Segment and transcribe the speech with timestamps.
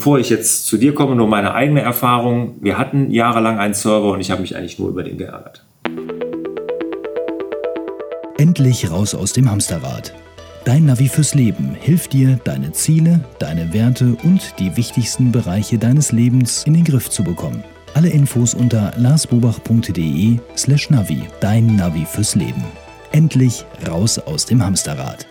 [0.00, 2.54] bevor ich jetzt zu dir komme, nur meine eigene Erfahrung.
[2.62, 5.62] Wir hatten jahrelang einen Server und ich habe mich eigentlich nur über den geärgert.
[8.38, 10.14] Endlich raus aus dem Hamsterrad.
[10.64, 16.12] Dein Navi fürs Leben hilft dir, deine Ziele, deine Werte und die wichtigsten Bereiche deines
[16.12, 17.62] Lebens in den Griff zu bekommen.
[17.92, 21.24] Alle Infos unter larsbobach.de slash Navi.
[21.40, 22.64] Dein Navi fürs Leben.
[23.12, 25.26] Endlich raus aus dem Hamsterrad.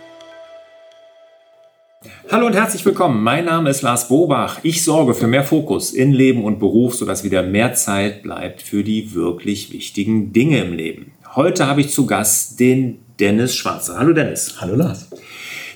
[2.30, 3.22] Hallo und herzlich willkommen.
[3.22, 4.60] Mein Name ist Lars Bobach.
[4.62, 8.82] Ich sorge für mehr Fokus in Leben und Beruf, sodass wieder mehr Zeit bleibt für
[8.82, 11.12] die wirklich wichtigen Dinge im Leben.
[11.34, 13.98] Heute habe ich zu Gast den Dennis Schwarzer.
[13.98, 14.54] Hallo Dennis.
[14.62, 15.10] Hallo Lars.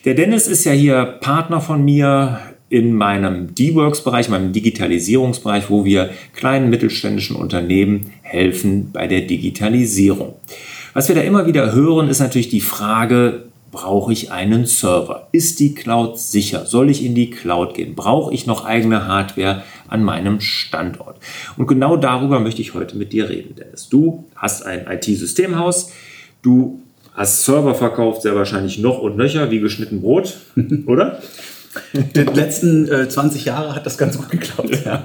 [0.07, 6.09] Der Dennis ist ja hier Partner von mir in meinem D-Works-Bereich, meinem Digitalisierungsbereich, wo wir
[6.35, 10.37] kleinen mittelständischen Unternehmen helfen bei der Digitalisierung.
[10.95, 15.29] Was wir da immer wieder hören, ist natürlich die Frage, brauche ich einen Server?
[15.33, 16.65] Ist die Cloud sicher?
[16.65, 17.95] Soll ich in die Cloud gehen?
[17.95, 21.19] Brauche ich noch eigene Hardware an meinem Standort?
[21.59, 23.89] Und genau darüber möchte ich heute mit dir reden, Dennis.
[23.89, 25.93] Du hast ein IT-Systemhaus,
[26.41, 26.81] du
[27.15, 30.39] hast Server verkauft, sehr wahrscheinlich noch und nöcher wie geschnitten Brot,
[30.87, 31.21] oder?
[31.93, 34.79] Die letzten äh, 20 Jahre hat das ganz gut geklappt.
[34.85, 35.05] Ja.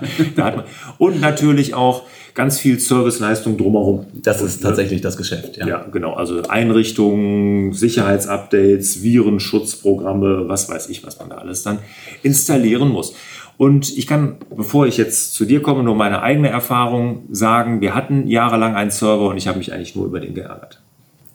[0.97, 2.03] und natürlich auch
[2.33, 4.05] ganz viel Serviceleistung drumherum.
[4.13, 5.67] Das ist und, tatsächlich das Geschäft, ja.
[5.67, 6.13] Ja, genau.
[6.13, 11.79] Also Einrichtungen, Sicherheitsupdates, Virenschutzprogramme, was weiß ich, was man da alles dann
[12.23, 13.13] installieren muss.
[13.57, 17.93] Und ich kann, bevor ich jetzt zu dir komme, nur meine eigene Erfahrung sagen, wir
[17.93, 20.79] hatten jahrelang einen Server und ich habe mich eigentlich nur über den geärgert.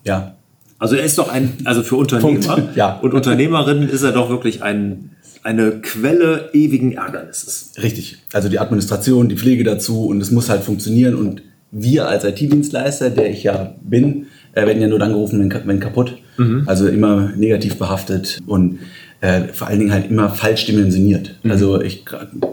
[0.04, 0.34] Ja,
[0.78, 2.98] also er ist doch ein, also für Unternehmer ja.
[3.00, 5.13] und Unternehmerinnen ist er doch wirklich ein,
[5.44, 7.72] eine Quelle ewigen Ärgernisses.
[7.80, 8.18] Richtig.
[8.32, 13.10] Also die Administration, die Pflege dazu und es muss halt funktionieren und wir als IT-Dienstleister,
[13.10, 16.16] der ich ja bin, äh, werden ja nur dann gerufen, wenn, kaputt.
[16.38, 16.62] Mhm.
[16.66, 18.78] Also immer negativ behaftet und
[19.20, 21.36] äh, vor allen Dingen halt immer falsch dimensioniert.
[21.42, 21.50] Mhm.
[21.50, 22.04] Also ich,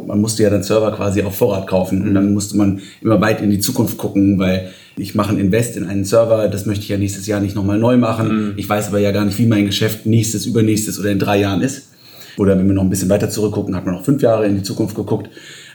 [0.08, 2.08] man musste ja dann Server quasi auf Vorrat kaufen mhm.
[2.10, 5.78] und dann musste man immer weit in die Zukunft gucken, weil ich mache ein Invest
[5.78, 8.28] in einen Server, das möchte ich ja nächstes Jahr nicht nochmal neu machen.
[8.28, 8.54] Mhm.
[8.58, 11.62] Ich weiß aber ja gar nicht, wie mein Geschäft nächstes, übernächstes oder in drei Jahren
[11.62, 11.92] ist.
[12.38, 14.64] Oder wenn wir noch ein bisschen weiter zurückgucken, hat man noch fünf Jahre in die
[14.64, 15.30] Zukunft geguckt.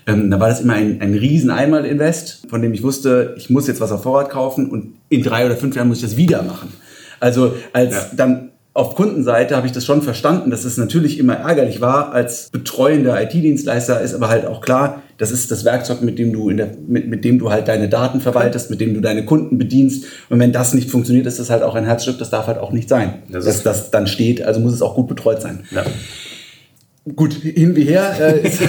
[0.06, 3.67] Ähm, da war das immer ein, ein riesen Einmal-Invest, von dem ich wusste, ich muss
[3.67, 6.43] jetzt was auf Vorrat kaufen und in drei oder fünf Jahren muss ich das wieder
[6.43, 6.72] machen.
[7.19, 8.06] Also als ja.
[8.17, 12.50] dann auf Kundenseite habe ich das schon verstanden, dass es natürlich immer ärgerlich war als
[12.50, 16.59] betreuender IT-Dienstleister, ist aber halt auch klar, das ist das Werkzeug, mit dem du in
[16.59, 20.05] der, mit, mit dem du halt deine Daten verwaltest, mit dem du deine Kunden bedienst.
[20.28, 22.71] Und wenn das nicht funktioniert, ist das halt auch ein Herzstück, das darf halt auch
[22.71, 23.23] nicht sein.
[23.31, 25.61] Das dass das dann steht, also muss es auch gut betreut sein.
[25.71, 25.83] Ja.
[27.15, 28.62] Gut, hin wie her äh, ist,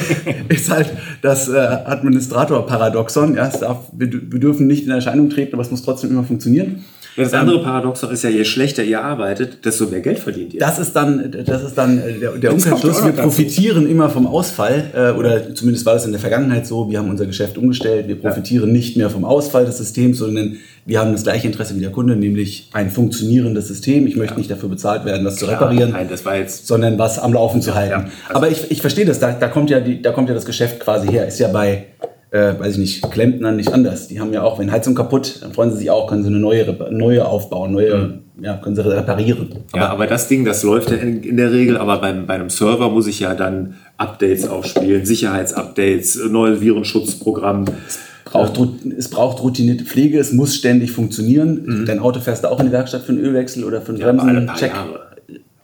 [0.48, 0.92] ist, halt
[1.24, 3.36] das äh, Administrator-Paradoxon.
[3.36, 3.50] Ja,
[3.94, 6.86] wir, wir dürfen nicht in Erscheinung treten, aber es muss trotzdem immer funktionieren.
[7.18, 10.60] Das andere Paradoxon ist ja, je schlechter ihr arbeitet, desto mehr Geld verdient ihr.
[10.60, 13.04] Das ist dann, das ist dann äh, der, der Umkehrschluss.
[13.04, 13.92] Wir profitieren dazu.
[13.92, 16.92] immer vom Ausfall, äh, oder zumindest war das in der Vergangenheit so.
[16.92, 18.08] Wir haben unser Geschäft umgestellt.
[18.08, 18.74] Wir profitieren ja.
[18.74, 22.16] nicht mehr vom Ausfall des Systems, sondern wir haben das gleiche Interesse wie der Kunde,
[22.16, 24.06] nämlich ein funktionierendes System.
[24.06, 24.38] Ich möchte ja.
[24.38, 26.24] nicht dafür bezahlt werden, das zu reparieren, nein, das
[26.66, 27.92] sondern was am Laufen zu halten.
[27.92, 29.20] Ja, also Aber ich, ich verstehe das.
[29.20, 31.28] Da, da kommt ja die, da kommt ja das Geschäft quasi her.
[31.28, 31.88] Ist ja bei
[32.32, 34.08] äh, weiß ich nicht, Klempner nicht anders.
[34.08, 36.40] Die haben ja auch, wenn Heizung kaputt, dann freuen sie sich auch, können sie eine
[36.40, 38.44] neue, neue aufbauen, neue, mhm.
[38.44, 39.50] ja, können sie reparieren.
[39.72, 42.36] Aber, ja, aber das Ding, das läuft ja in, in der Regel, aber beim, bei
[42.36, 47.66] einem Server muss ich ja dann Updates aufspielen, Sicherheitsupdates, neue Virenschutzprogramm.
[47.86, 48.60] Es braucht,
[48.98, 51.64] es braucht routinierte Pflege, es muss ständig funktionieren.
[51.66, 51.86] Mhm.
[51.86, 54.12] Dein Auto fährst du auch in die Werkstatt für einen Ölwechsel oder für einen ja,
[54.12, 54.74] Bremsencheck.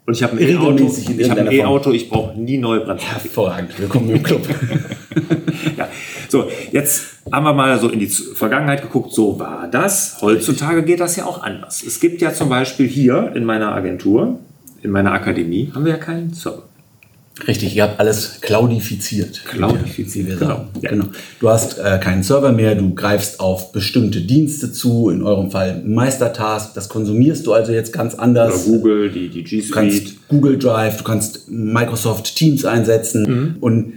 [0.06, 3.08] Und ich habe ein E-Auto, ich, hab ein E-Auto, ich brauche nie neue Bremsen.
[3.08, 4.42] Hervorragend, willkommen im Club.
[5.78, 5.88] ja.
[6.30, 10.18] So, jetzt haben wir mal so in die Vergangenheit geguckt, so war das.
[10.22, 11.84] Heutzutage geht das ja auch anders.
[11.84, 14.40] Es gibt ja zum Beispiel hier in meiner Agentur,
[14.82, 16.64] in meiner Akademie, haben wir ja keinen Server.
[17.48, 19.44] Richtig, ihr habt alles cloudifiziert.
[19.46, 20.68] Cloudifiziert, genau.
[20.82, 20.92] Ja.
[20.92, 21.06] genau.
[21.40, 25.82] Du hast äh, keinen Server mehr, du greifst auf bestimmte Dienste zu, in eurem Fall
[25.84, 28.68] Meistertask, das konsumierst du also jetzt ganz anders.
[28.68, 29.70] Oder Google, die, die G Suite.
[29.70, 33.56] Du kannst Google Drive, du kannst Microsoft Teams einsetzen mhm.
[33.62, 33.94] und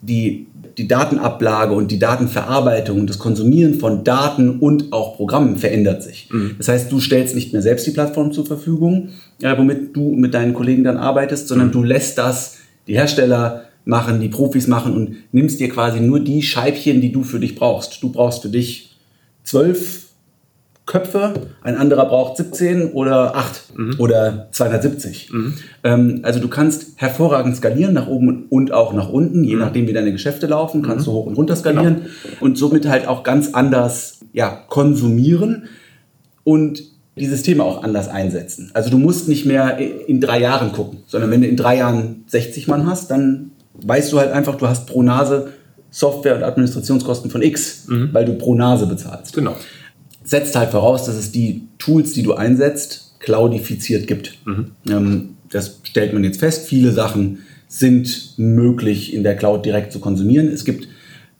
[0.00, 0.46] die,
[0.78, 6.28] die Datenablage und die Datenverarbeitung und das Konsumieren von Daten und auch Programmen verändert sich.
[6.30, 6.56] Mhm.
[6.58, 9.08] Das heißt, du stellst nicht mehr selbst die Plattform zur Verfügung,
[9.40, 11.72] äh, womit du mit deinen Kollegen dann arbeitest, sondern mhm.
[11.72, 16.42] du lässt das die Hersteller machen, die Profis machen und nimmst dir quasi nur die
[16.42, 18.02] Scheibchen, die du für dich brauchst.
[18.02, 18.96] Du brauchst für dich
[19.44, 20.05] zwölf
[20.86, 23.94] Köpfe, ein anderer braucht 17 oder 8 mhm.
[23.98, 25.32] oder 270.
[25.32, 25.54] Mhm.
[25.82, 29.60] Ähm, also du kannst hervorragend skalieren nach oben und auch nach unten, je mhm.
[29.60, 31.10] nachdem wie deine Geschäfte laufen, kannst mhm.
[31.10, 32.36] du hoch und runter skalieren genau.
[32.40, 35.64] und somit halt auch ganz anders ja, konsumieren
[36.44, 36.82] und
[37.16, 38.70] die Systeme auch anders einsetzen.
[38.74, 42.24] Also du musst nicht mehr in drei Jahren gucken, sondern wenn du in drei Jahren
[42.28, 45.48] 60 Mann hast, dann weißt du halt einfach, du hast pro Nase
[45.90, 48.10] Software- und Administrationskosten von X, mhm.
[48.12, 49.34] weil du pro Nase bezahlst.
[49.34, 49.56] Genau.
[50.26, 54.38] Setzt halt voraus, dass es die Tools, die du einsetzt, cloudifiziert gibt.
[54.44, 54.72] Mhm.
[54.88, 56.66] Ähm, das stellt man jetzt fest.
[56.66, 57.38] Viele Sachen
[57.68, 60.48] sind möglich in der Cloud direkt zu konsumieren.
[60.48, 60.88] Es gibt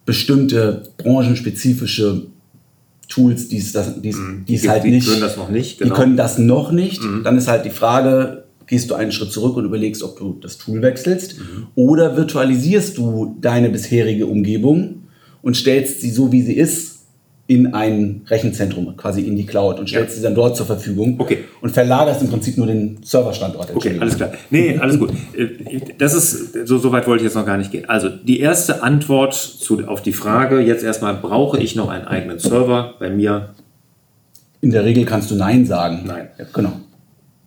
[0.05, 2.27] bestimmte branchenspezifische
[3.09, 4.45] Tools, die es, das, die es, mhm.
[4.69, 5.07] halt die nicht.
[5.07, 5.79] Die können das noch nicht.
[5.79, 5.95] Genau.
[5.95, 7.03] Die können das noch nicht.
[7.03, 7.23] Mhm.
[7.25, 10.59] Dann ist halt die Frage, gehst du einen Schritt zurück und überlegst, ob du das
[10.59, 11.67] Tool wechselst mhm.
[11.75, 15.03] oder virtualisierst du deine bisherige Umgebung
[15.43, 16.96] und stellst sie so, wie sie ist,
[17.49, 20.17] in ein Rechenzentrum, quasi in die Cloud und stellst ja.
[20.17, 21.45] sie dann dort zur Verfügung okay.
[21.61, 23.75] und verlagerst im Prinzip nur den Serverstandort.
[23.75, 24.33] Okay, alles klar.
[24.51, 25.13] Nee, alles gut.
[25.37, 27.89] Äh, das ist, so, so weit wollte ich jetzt noch gar nicht gehen.
[27.89, 32.41] Also die erste Antwort zu, auf die Frage, jetzt erstmal, brauche ich noch einen eigenen
[32.41, 32.95] Server?
[32.99, 33.55] Bei mir?
[34.61, 36.03] In der Regel kannst du Nein sagen.
[36.05, 36.29] Nein.
[36.39, 36.73] Ja, genau.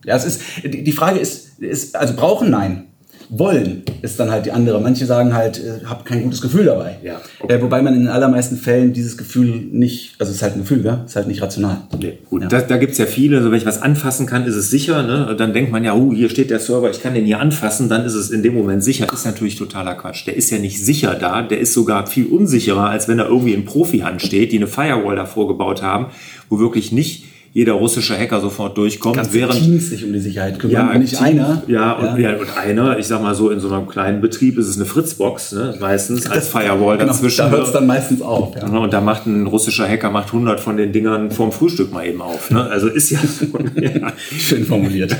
[0.06, 2.86] Ja, es ist, die Frage ist, ist, also brauchen Nein.
[3.32, 4.80] Wollen ist dann halt die andere.
[4.80, 6.98] Manche sagen halt, äh, habe kein gutes Gefühl dabei.
[7.04, 7.54] Ja, okay.
[7.54, 10.62] äh, wobei man in den allermeisten Fällen dieses Gefühl nicht, also es ist halt ein
[10.62, 11.04] Gefühl, ja?
[11.06, 11.78] ist halt nicht rational.
[11.96, 12.42] Nee, gut.
[12.42, 12.48] Ja.
[12.48, 15.04] Da, da gibt es ja viele, also wenn ich was anfassen kann, ist es sicher.
[15.04, 15.36] Ne?
[15.38, 18.04] Dann denkt man ja, oh, hier steht der Server, ich kann den hier anfassen, dann
[18.04, 19.06] ist es in dem Moment sicher.
[19.12, 20.26] Ist natürlich totaler Quatsch.
[20.26, 23.54] Der ist ja nicht sicher da, der ist sogar viel unsicherer, als wenn da irgendwie
[23.54, 26.06] in Profi-Hand steht, die eine Firewall davor gebaut haben,
[26.48, 29.16] wo wirklich nicht jeder russische Hacker sofort durchkommt.
[29.16, 31.64] Ganze während Teams sich um die Sicherheit kümmern, ja, nicht einer.
[31.66, 32.36] Ja, und, ja.
[32.36, 35.52] und einer, ich sag mal so, in so einem kleinen Betrieb ist es eine Fritzbox,
[35.52, 37.38] ne, meistens als Firewall genau, dazwischen.
[37.38, 38.54] Da hört es dann meistens auf.
[38.54, 38.68] Ja.
[38.68, 42.22] Und da macht ein russischer Hacker macht 100 von den Dingern vorm Frühstück mal eben
[42.22, 42.52] auf.
[42.52, 42.62] Ne?
[42.62, 43.18] Also ist ja,
[43.80, 44.12] ja.
[44.38, 45.16] schön formuliert.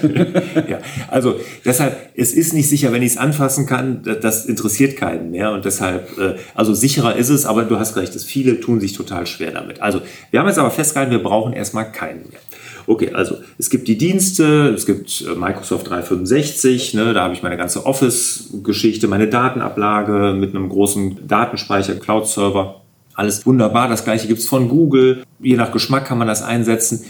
[0.69, 0.79] ja,
[1.09, 1.35] also
[1.65, 5.65] deshalb, es ist nicht sicher, wenn ich es anfassen kann, das interessiert keinen mehr und
[5.65, 9.27] deshalb, äh, also sicherer ist es, aber du hast recht, dass viele tun sich total
[9.27, 9.82] schwer damit.
[9.82, 10.00] Also
[10.31, 12.44] wir haben jetzt aber festgehalten, wir brauchen erstmal keinen kennen.
[12.87, 17.43] Okay, also es gibt die Dienste, es gibt äh, Microsoft 365, ne, da habe ich
[17.43, 22.81] meine ganze Office-Geschichte, meine Datenablage mit einem großen Datenspeicher, Cloud-Server.
[23.14, 23.88] Alles wunderbar.
[23.88, 25.25] Das gleiche gibt es von Google.
[25.40, 27.05] Je nach Geschmack kann man das einsetzen.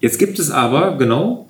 [0.00, 1.46] Jetzt gibt es aber, genau,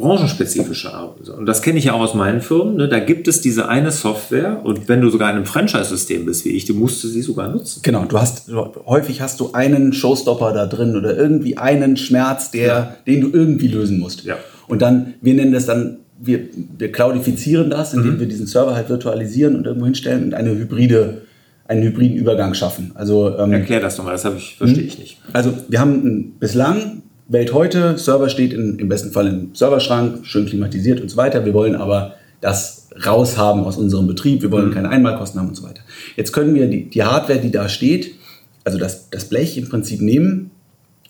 [0.00, 1.28] branchenspezifische Arbeit.
[1.28, 2.76] Und das kenne ich ja auch aus meinen Firmen.
[2.76, 2.88] Ne?
[2.88, 6.50] Da gibt es diese eine Software und wenn du sogar in einem Franchise-System bist wie
[6.50, 7.80] ich, du musst sie sogar nutzen.
[7.82, 8.50] Genau, du hast
[8.86, 12.96] häufig hast du einen Showstopper da drin oder irgendwie einen Schmerz, der, ja.
[13.06, 14.24] den du irgendwie lösen musst.
[14.24, 14.36] Ja.
[14.66, 16.40] Und dann, wir nennen das dann, wir,
[16.76, 18.20] wir cloudifizieren das, indem mhm.
[18.20, 21.22] wir diesen Server halt virtualisieren und irgendwo hinstellen und eine hybride
[21.70, 22.90] einen hybriden Übergang schaffen.
[22.96, 25.18] Also ähm, erklär das nochmal, das ich, verstehe ich nicht.
[25.32, 30.46] Also wir haben bislang Welt heute, Server steht in, im besten Fall im Serverschrank, schön
[30.46, 31.44] klimatisiert und so weiter.
[31.44, 34.42] Wir wollen aber das raushaben aus unserem Betrieb.
[34.42, 34.74] Wir wollen mhm.
[34.74, 35.80] keine Einmalkosten haben und so weiter.
[36.16, 38.16] Jetzt können wir die, die Hardware, die da steht,
[38.64, 40.50] also das, das Blech im Prinzip nehmen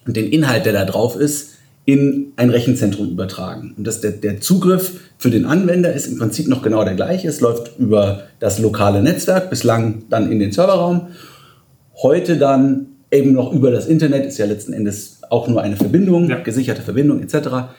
[0.07, 1.55] und den Inhalt, der da drauf ist,
[1.87, 3.73] in ein Rechenzentrum übertragen.
[3.79, 7.29] Und das, der, der Zugriff für den Anwender ist im Prinzip noch genau der gleiche.
[7.29, 11.09] Es läuft über das lokale Netzwerk, bislang dann in den Serverraum.
[12.03, 16.29] Heute dann eben noch über das Internet, ist ja letzten Endes auch nur eine Verbindung,
[16.29, 16.39] ja.
[16.41, 17.73] gesicherte Verbindung etc.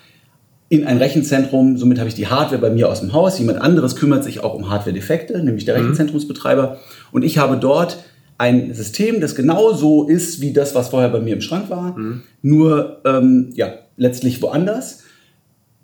[0.69, 1.77] in ein Rechenzentrum.
[1.77, 3.38] Somit habe ich die Hardware bei mir aus dem Haus.
[3.38, 5.81] Jemand anderes kümmert sich auch um Hardware-Defekte, nämlich der mhm.
[5.81, 6.77] Rechenzentrumsbetreiber.
[7.12, 7.98] Und ich habe dort
[8.38, 12.24] ein System, das genauso ist wie das, was vorher bei mir im Schrank war, mhm.
[12.42, 15.03] nur ähm, ja, letztlich woanders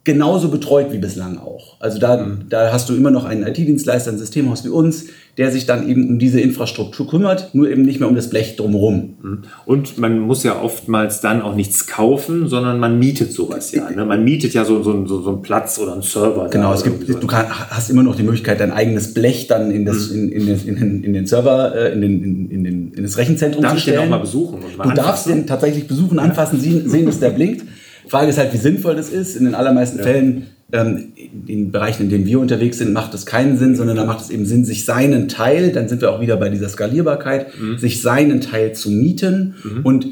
[0.08, 1.76] genauso betreut wie bislang auch.
[1.82, 2.46] Also da, mhm.
[2.50, 5.08] da hast du immer noch einen IT-Dienstleister, ein Systemhaus wie uns,
[5.38, 8.56] der sich dann eben um diese Infrastruktur kümmert, nur eben nicht mehr um das Blech
[8.56, 9.18] drumherum.
[9.22, 9.44] Mhm.
[9.66, 13.90] Und man muss ja oftmals dann auch nichts kaufen, sondern man mietet sowas ja.
[13.92, 14.06] Ne?
[14.06, 16.48] Man mietet ja so, so, so, so einen Platz oder einen Server.
[16.50, 19.86] Genau, es gibt, du kann, hast immer noch die Möglichkeit, dein eigenes Blech dann in,
[19.86, 20.32] das, mhm.
[20.32, 23.04] in, in, den, in, den, in den Server, äh, in, den, in, in, den, in
[23.04, 23.98] das Rechenzentrum Darf zu stellen.
[23.98, 24.60] Darf ich den auch mal besuchen?
[24.78, 24.96] Mal du anfassen?
[24.96, 27.66] darfst den tatsächlich besuchen, anfassen, sehen, sehen dass der blinkt.
[28.08, 29.36] Frage ist halt, wie sinnvoll das ist.
[29.36, 30.04] In den allermeisten ja.
[30.04, 31.14] Fällen ähm,
[31.48, 34.30] in Bereichen, in denen wir unterwegs sind, macht es keinen Sinn, sondern da macht es
[34.30, 37.78] eben Sinn, sich seinen Teil, dann sind wir auch wieder bei dieser Skalierbarkeit, mhm.
[37.78, 39.82] sich seinen Teil zu mieten mhm.
[39.84, 40.08] und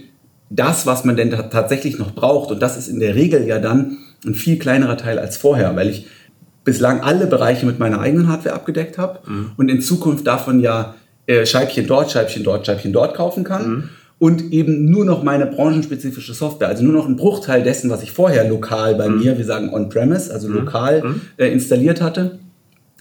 [0.50, 3.98] das, was man denn tatsächlich noch braucht, und das ist in der Regel ja dann
[4.26, 6.08] ein viel kleinerer Teil als vorher, weil ich
[6.64, 9.52] bislang alle Bereiche mit meiner eigenen Hardware abgedeckt habe mhm.
[9.58, 10.96] und in Zukunft davon ja
[11.28, 13.90] äh, Scheibchen dort, Scheibchen dort, Scheibchen dort kaufen kann.
[14.18, 18.12] Und eben nur noch meine branchenspezifische Software, also nur noch ein Bruchteil dessen, was ich
[18.12, 19.20] vorher lokal bei mhm.
[19.20, 20.56] mir, wir sagen on-premise, also mhm.
[20.56, 21.22] lokal mhm.
[21.38, 22.40] äh, installiert hatte,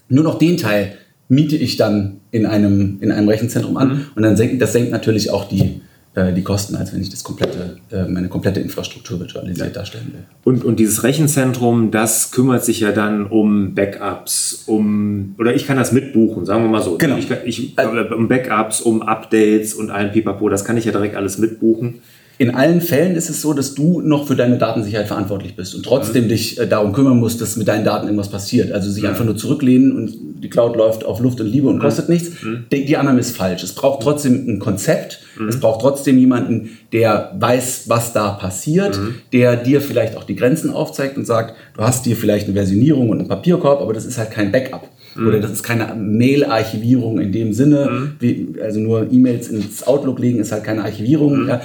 [0.09, 0.95] nur noch den Teil
[1.29, 4.05] miete ich dann in einem, in einem Rechenzentrum an mhm.
[4.15, 5.81] und dann senkt, das senkt natürlich auch die,
[6.15, 9.73] die Kosten, als wenn ich das komplette, äh, meine komplette Infrastruktur virtualisiert ja.
[9.73, 10.23] darstellen will.
[10.45, 15.75] Und, und dieses Rechenzentrum, das kümmert sich ja dann um Backups, um, oder ich kann
[15.75, 16.97] das mitbuchen, sagen wir mal so.
[16.97, 17.17] Genau.
[17.17, 21.15] Ich, ich, äh, um Backups, um Updates und allen Pipapo, das kann ich ja direkt
[21.15, 21.95] alles mitbuchen.
[22.37, 25.83] In allen Fällen ist es so, dass du noch für deine Datensicherheit verantwortlich bist und
[25.83, 26.29] trotzdem mhm.
[26.29, 28.71] dich äh, darum kümmern musst, dass mit deinen Daten irgendwas passiert.
[28.71, 29.09] Also sich mhm.
[29.09, 30.13] einfach nur zurücklehnen und
[30.43, 31.81] die Cloud läuft auf Luft und Liebe und mhm.
[31.81, 32.43] kostet nichts.
[32.43, 32.65] Mhm.
[32.71, 33.63] Die, die Annahme ist falsch.
[33.63, 35.21] Es braucht trotzdem ein Konzept.
[35.39, 35.47] Mhm.
[35.47, 39.15] Es braucht trotzdem jemanden, der weiß, was da passiert, mhm.
[39.31, 43.09] der dir vielleicht auch die Grenzen aufzeigt und sagt, du hast dir vielleicht eine Versionierung
[43.09, 44.89] und einen Papierkorb, aber das ist halt kein Backup.
[45.15, 45.27] Mhm.
[45.27, 48.11] Oder das ist keine Mail-Archivierung in dem Sinne, mhm.
[48.19, 51.43] wie, also nur E-Mails ins Outlook legen ist halt keine Archivierung.
[51.43, 51.49] Mhm.
[51.49, 51.61] Ja.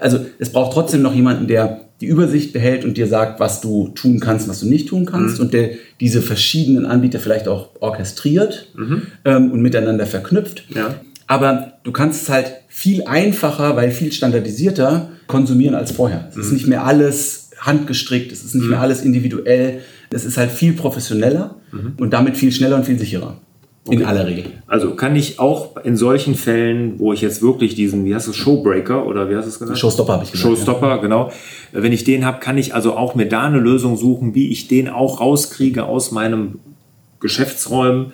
[0.00, 3.88] Also es braucht trotzdem noch jemanden, der die Übersicht behält und dir sagt, was du
[3.88, 5.46] tun kannst, was du nicht tun kannst mhm.
[5.46, 9.02] und der diese verschiedenen Anbieter vielleicht auch orchestriert mhm.
[9.24, 10.64] ähm, und miteinander verknüpft.
[10.74, 10.94] Ja.
[11.26, 16.28] Aber du kannst es halt viel einfacher, weil viel standardisierter konsumieren als vorher.
[16.30, 16.54] Es ist mhm.
[16.54, 19.80] nicht mehr alles handgestrickt, es ist nicht mehr alles individuell.
[20.10, 21.92] Es ist halt viel professioneller mhm.
[21.98, 23.38] und damit viel schneller und viel sicherer.
[23.86, 23.96] Okay.
[23.96, 24.44] In aller Regel.
[24.66, 28.36] Also kann ich auch in solchen Fällen, wo ich jetzt wirklich diesen, wie heißt es,
[28.36, 29.78] Showbreaker oder wie hast du es genannt?
[29.78, 30.46] Showstopper habe ich gesagt.
[30.46, 30.96] Showstopper, ja.
[30.98, 31.32] genau.
[31.72, 34.68] Wenn ich den habe, kann ich also auch mir da eine Lösung suchen, wie ich
[34.68, 36.58] den auch rauskriege aus meinem
[37.20, 38.12] Geschäftsräumen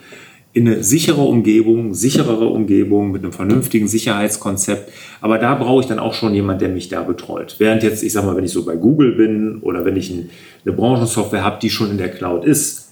[0.54, 4.92] in eine sichere Umgebung, sicherere Umgebung mit einem vernünftigen Sicherheitskonzept.
[5.20, 7.56] Aber da brauche ich dann auch schon jemand, der mich da betreut.
[7.58, 10.74] Während jetzt, ich sag mal, wenn ich so bei Google bin oder wenn ich eine
[10.76, 12.83] Branchensoftware habe, die schon in der Cloud ist,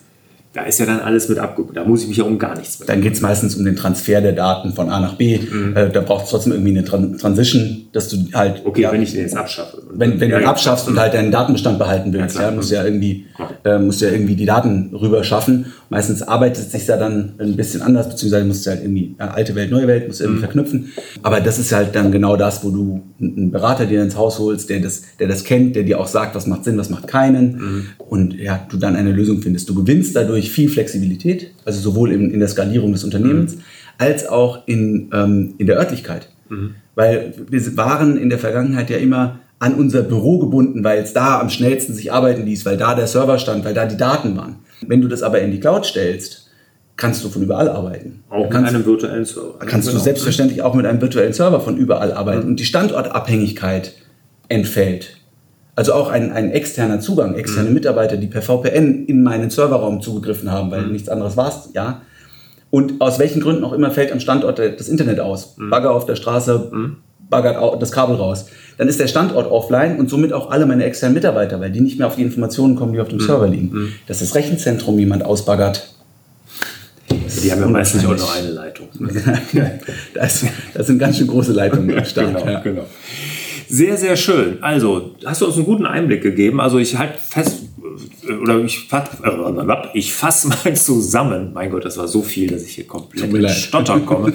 [0.53, 1.77] da ist ja dann alles mit abgeguckt.
[1.77, 2.87] Da muss ich mich ja um gar nichts mehr.
[2.87, 5.39] Dann geht es meistens um den Transfer der Daten von A nach B.
[5.39, 5.75] Mhm.
[5.75, 8.61] Äh, da braucht es trotzdem irgendwie eine Tran Transition, dass du halt.
[8.65, 9.83] Okay, ja, wenn ich den jetzt abschaffe.
[9.91, 12.75] Wenn, wenn ja, du ihn abschaffst und halt deinen Datenbestand behalten willst, ja, musst du
[12.75, 13.27] ja irgendwie,
[13.65, 15.73] äh, musst ja irgendwie die Daten rüber schaffen.
[15.89, 19.23] Meistens arbeitet es sich ja dann ein bisschen anders, beziehungsweise musst du halt irgendwie äh,
[19.23, 20.45] alte Welt, neue Welt, musst du irgendwie mhm.
[20.45, 20.93] verknüpfen.
[21.23, 24.69] Aber das ist halt dann genau das, wo du einen Berater dir ins Haus holst,
[24.69, 27.53] der das, der das kennt, der dir auch sagt, was macht Sinn, was macht keinen.
[27.53, 27.87] Mhm.
[27.99, 29.69] Und ja, du dann eine Lösung findest.
[29.69, 33.61] Du gewinnst dadurch viel Flexibilität also sowohl in, in der Skalierung des Unternehmens, mhm.
[33.99, 36.29] als auch in, ähm, in der Örtlichkeit.
[36.49, 36.75] Mhm.
[36.95, 41.41] Weil wir waren in der Vergangenheit ja immer an unser Büro gebunden, weil es da
[41.41, 44.57] am schnellsten sich arbeiten ließ, weil da der Server stand, weil da die Daten waren.
[44.87, 46.51] Wenn du das aber in die Cloud stellst,
[46.97, 48.25] kannst du von überall arbeiten.
[48.29, 49.59] Auch kannst, mit einem virtuellen Server.
[49.61, 49.99] Kannst genau.
[49.99, 52.43] du selbstverständlich auch mit einem virtuellen Server von überall arbeiten.
[52.43, 52.49] Mhm.
[52.49, 53.95] Und die Standortabhängigkeit
[54.49, 55.17] entfällt.
[55.75, 57.75] Also auch ein, ein externer Zugang, externe mhm.
[57.75, 60.93] Mitarbeiter, die per VPN in meinen Serverraum zugegriffen haben, weil mhm.
[60.93, 62.03] nichts anderes war es, ja.
[62.71, 65.57] Und aus welchen Gründen auch immer fällt am Standort das Internet aus.
[65.57, 65.71] Mhm.
[65.71, 66.97] Bagger auf der Straße, mhm.
[67.29, 68.47] baggert das Kabel raus.
[68.79, 71.99] Dann ist der Standort offline und somit auch alle meine externen Mitarbeiter, weil die nicht
[71.99, 73.23] mehr auf die Informationen kommen, die auf dem mhm.
[73.23, 73.71] Server liegen.
[73.73, 73.93] Mhm.
[74.07, 75.95] Dass das Rechenzentrum jemand ausbaggert,
[77.11, 78.89] die haben ja meistens auch nur eine Leitung.
[80.15, 82.35] das, das, sind ganz schön große Leitungen am Start.
[82.35, 82.61] genau, ja.
[82.61, 82.87] genau.
[83.73, 84.63] Sehr, sehr schön.
[84.63, 86.61] Also, hast du uns einen guten Einblick gegeben.
[86.61, 87.63] Also, ich halte fest,
[88.29, 91.53] äh, oder ich, äh, ich fasse mal zusammen.
[91.55, 94.35] Mein Gott, das war so viel, dass ich hier komplett in Stottern komme.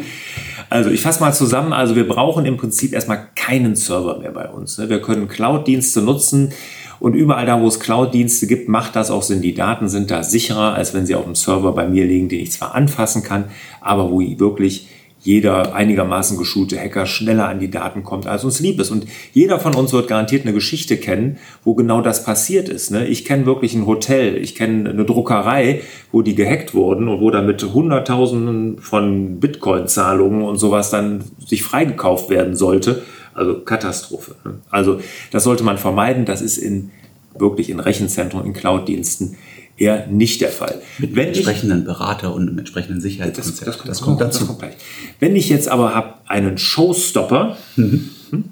[0.72, 1.72] Also, ich fasse mal zusammen.
[1.72, 4.80] Also, wir brauchen im Prinzip erstmal keinen Server mehr bei uns.
[4.80, 4.90] Ne?
[4.90, 6.52] Wir können Cloud-Dienste nutzen.
[7.00, 9.44] Und überall da, wo es Cloud-Dienste gibt, macht das auch Sinn.
[9.44, 12.40] Die Daten sind da sicherer, als wenn sie auf dem Server bei mir liegen, den
[12.40, 13.44] ich zwar anfassen kann,
[13.82, 14.88] aber wo ich wirklich
[15.28, 18.92] jeder einigermaßen geschulte Hacker schneller an die Daten kommt, als uns lieb ist.
[18.92, 22.92] Und jeder von uns wird garantiert eine Geschichte kennen, wo genau das passiert ist.
[22.92, 23.06] Ne?
[23.08, 25.82] Ich kenne wirklich ein Hotel, ich kenne eine Druckerei,
[26.14, 32.30] wo die gehackt wurden und wo damit Hunderttausenden von Bitcoin-Zahlungen und sowas dann sich freigekauft
[32.30, 33.04] werden sollte.
[33.34, 34.36] Also Katastrophe.
[34.46, 34.54] Ne?
[34.70, 36.24] Also das sollte man vermeiden.
[36.24, 36.92] Das ist in
[37.38, 39.36] wirklich in Rechenzentren, in Cloud-Diensten
[39.78, 40.82] eher nicht der Fall.
[40.98, 43.68] Mit einem entsprechenden Berater und einem entsprechenden Sicherheitskonzept.
[43.68, 44.40] Das, das, kommt, das kommt dazu.
[44.40, 44.74] Das kommt gleich.
[45.20, 48.10] Wenn ich jetzt aber habe einen Showstopper, mhm.
[48.32, 48.44] Hm,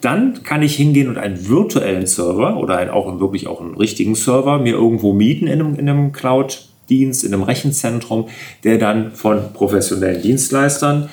[0.00, 4.14] dann kann ich hingehen und einen virtuellen Server oder einen, auch wirklich auch einen richtigen
[4.14, 8.28] Server mir irgendwo mieten in einem, in einem Cloud-Dienst, in einem Rechenzentrum,
[8.64, 11.08] der dann von professionellen Dienstleistern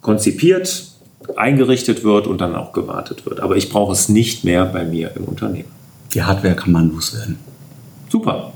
[0.00, 0.88] konzipiert,
[1.36, 3.40] eingerichtet wird und dann auch gewartet wird.
[3.40, 5.68] Aber ich brauche es nicht mehr bei mir im Unternehmen.
[6.14, 7.38] Die Hardware kann man loswerden.
[8.08, 8.52] Super.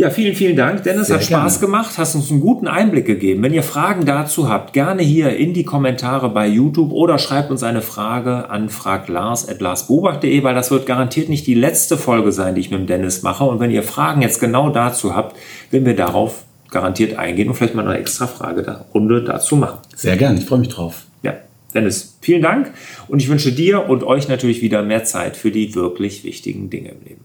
[0.00, 0.82] Ja, vielen, vielen Dank.
[0.84, 1.72] Dennis, Sehr hat Spaß gerne.
[1.72, 3.42] gemacht, hast uns einen guten Einblick gegeben.
[3.42, 7.62] Wenn ihr Fragen dazu habt, gerne hier in die Kommentare bei YouTube oder schreibt uns
[7.62, 12.70] eine Frage an fraglars.larsbobach.de, weil das wird garantiert nicht die letzte Folge sein, die ich
[12.70, 13.44] mit dem Dennis mache.
[13.44, 15.36] Und wenn ihr Fragen jetzt genau dazu habt,
[15.70, 19.80] werden wir darauf garantiert eingehen und vielleicht mal eine extra Frage Runde dazu machen.
[19.94, 21.04] Sehr gerne, ich freue mich drauf.
[21.22, 21.34] Ja,
[21.74, 22.72] Dennis, vielen Dank
[23.08, 26.88] und ich wünsche dir und euch natürlich wieder mehr Zeit für die wirklich wichtigen Dinge
[26.88, 27.24] im Leben.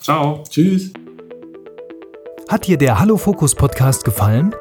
[0.00, 0.44] Ciao.
[0.48, 0.92] Tschüss.
[2.48, 4.54] Hat dir der Hallo Fokus Podcast gefallen?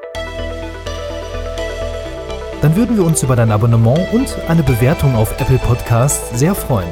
[2.61, 6.87] Dann würden wir uns über dein Abonnement und eine Bewertung auf Apple Podcasts sehr freuen.